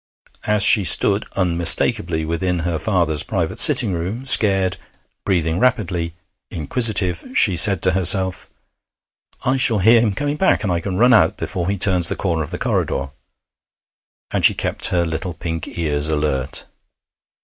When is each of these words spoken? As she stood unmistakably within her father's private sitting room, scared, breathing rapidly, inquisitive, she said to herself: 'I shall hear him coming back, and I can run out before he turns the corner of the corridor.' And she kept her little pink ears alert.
As 0.47 0.63
she 0.63 0.83
stood 0.83 1.25
unmistakably 1.35 2.25
within 2.25 2.61
her 2.65 2.79
father's 2.79 3.21
private 3.21 3.59
sitting 3.59 3.93
room, 3.93 4.25
scared, 4.25 4.77
breathing 5.25 5.59
rapidly, 5.59 6.15
inquisitive, 6.49 7.23
she 7.35 7.55
said 7.55 7.83
to 7.83 7.91
herself: 7.91 8.49
'I 9.45 9.57
shall 9.57 9.77
hear 9.77 10.01
him 10.01 10.15
coming 10.15 10.37
back, 10.37 10.63
and 10.63 10.71
I 10.71 10.79
can 10.79 10.97
run 10.97 11.13
out 11.13 11.37
before 11.37 11.69
he 11.69 11.77
turns 11.77 12.09
the 12.09 12.15
corner 12.15 12.41
of 12.41 12.49
the 12.49 12.57
corridor.' 12.57 13.11
And 14.31 14.43
she 14.43 14.55
kept 14.55 14.87
her 14.87 15.05
little 15.05 15.35
pink 15.35 15.67
ears 15.67 16.07
alert. 16.07 16.65